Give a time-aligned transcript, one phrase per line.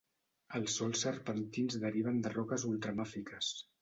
[0.59, 3.53] Els sòls serpentins deriven de roques ultramàfiques.